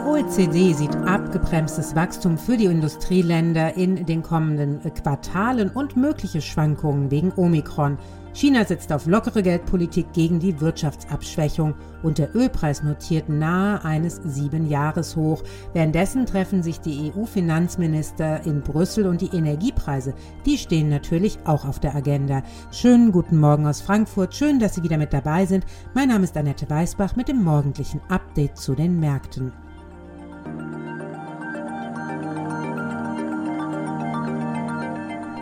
[0.00, 7.10] Die OECD sieht abgebremstes Wachstum für die Industrieländer in den kommenden Quartalen und mögliche Schwankungen
[7.10, 7.98] wegen Omikron.
[8.32, 15.42] China setzt auf lockere Geldpolitik gegen die Wirtschaftsabschwächung und der Ölpreis notiert nahe eines Siebenjahreshoch.
[15.74, 20.14] Währenddessen treffen sich die EU-Finanzminister in Brüssel und die Energiepreise,
[20.46, 22.42] die stehen natürlich auch auf der Agenda.
[22.72, 25.66] Schönen guten Morgen aus Frankfurt, schön, dass Sie wieder mit dabei sind.
[25.92, 29.52] Mein Name ist Annette Weißbach mit dem morgendlichen Update zu den Märkten.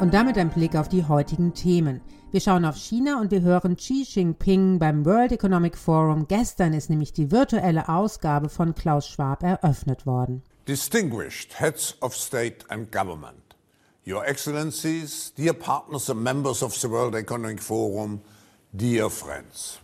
[0.01, 2.01] Und damit ein Blick auf die heutigen Themen.
[2.31, 6.29] Wir schauen auf China und wir hören Xi Jinping beim World Economic Forum.
[6.29, 10.43] Gestern ist nämlich die virtuelle Ausgabe von Klaus Schwab eröffnet worden.
[10.69, 13.57] Distinguished Heads of State and Government,
[14.07, 18.21] Your Excellencies, dear partners and members of the World Economic Forum,
[18.73, 19.81] dear friends,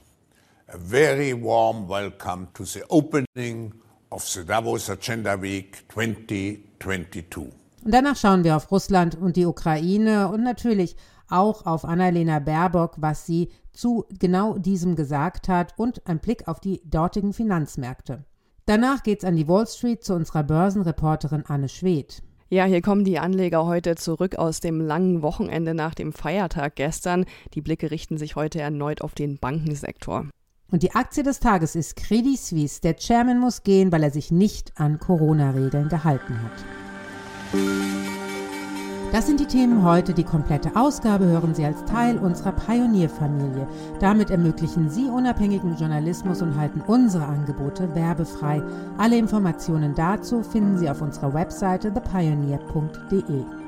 [0.69, 3.73] a very warm welcome to the opening
[4.15, 7.53] of the Davos Agenda Week 2022.
[7.85, 10.95] Und danach schauen wir auf Russland und die Ukraine und natürlich
[11.29, 16.61] auch auf Annalena Baerbock, was sie zu genau diesem gesagt hat und ein Blick auf
[16.61, 18.25] die dortigen Finanzmärkte.
[18.67, 22.23] Danach geht's an die Wall Street zu unserer Börsenreporterin Anne Schwedt.
[22.51, 27.27] Ja, hier kommen die Anleger heute zurück aus dem langen Wochenende nach dem Feiertag gestern.
[27.55, 30.29] Die Blicke richten sich heute erneut auf den Bankensektor.
[30.71, 32.81] Und die Aktie des Tages ist Credit Suisse.
[32.81, 36.65] Der Chairman muss gehen, weil er sich nicht an Corona-Regeln gehalten hat.
[39.15, 40.13] Das sind die Themen heute.
[40.13, 43.69] Die komplette Ausgabe hören Sie als Teil unserer Pionierfamilie.
[44.01, 48.61] Damit ermöglichen Sie unabhängigen Journalismus und halten unsere Angebote werbefrei.
[48.99, 53.64] Alle Informationen dazu finden Sie auf unserer Webseite thepioneer.de.